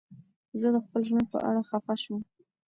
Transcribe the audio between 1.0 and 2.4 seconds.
ژوند په اړه خفه شوم.